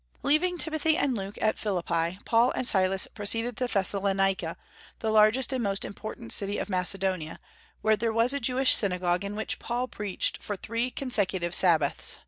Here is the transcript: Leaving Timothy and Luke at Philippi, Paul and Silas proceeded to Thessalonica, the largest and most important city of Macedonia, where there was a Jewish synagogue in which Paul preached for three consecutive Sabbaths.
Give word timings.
Leaving 0.23 0.57
Timothy 0.57 0.97
and 0.97 1.15
Luke 1.15 1.37
at 1.43 1.59
Philippi, 1.59 2.17
Paul 2.25 2.49
and 2.55 2.65
Silas 2.67 3.05
proceeded 3.05 3.55
to 3.57 3.67
Thessalonica, 3.67 4.57
the 4.97 5.11
largest 5.11 5.53
and 5.53 5.61
most 5.61 5.85
important 5.85 6.33
city 6.33 6.57
of 6.57 6.69
Macedonia, 6.69 7.37
where 7.83 7.95
there 7.95 8.11
was 8.11 8.33
a 8.33 8.39
Jewish 8.39 8.75
synagogue 8.75 9.23
in 9.23 9.35
which 9.35 9.59
Paul 9.59 9.87
preached 9.87 10.41
for 10.41 10.55
three 10.55 10.89
consecutive 10.89 11.53
Sabbaths. 11.53 12.17